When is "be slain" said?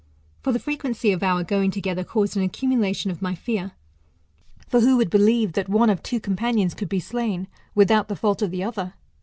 6.89-7.47